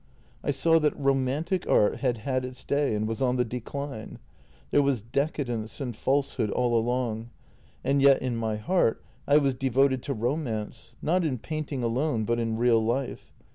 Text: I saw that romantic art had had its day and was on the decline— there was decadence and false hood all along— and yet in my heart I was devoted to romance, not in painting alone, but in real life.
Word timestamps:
I 0.43 0.49
saw 0.49 0.79
that 0.79 0.97
romantic 0.97 1.69
art 1.69 1.97
had 1.97 2.17
had 2.17 2.43
its 2.43 2.63
day 2.63 2.95
and 2.95 3.07
was 3.07 3.21
on 3.21 3.35
the 3.35 3.45
decline— 3.45 4.17
there 4.71 4.81
was 4.81 4.99
decadence 4.99 5.79
and 5.79 5.95
false 5.95 6.33
hood 6.33 6.49
all 6.49 6.75
along— 6.75 7.29
and 7.83 8.01
yet 8.01 8.19
in 8.19 8.35
my 8.35 8.55
heart 8.55 9.03
I 9.27 9.37
was 9.37 9.53
devoted 9.53 10.01
to 10.01 10.15
romance, 10.15 10.95
not 11.03 11.23
in 11.23 11.37
painting 11.37 11.83
alone, 11.83 12.25
but 12.25 12.39
in 12.39 12.57
real 12.57 12.83
life. 12.83 13.31